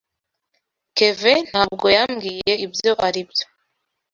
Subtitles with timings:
[0.97, 3.45] Kevin ntabwo yambwiye ibyo aribyo.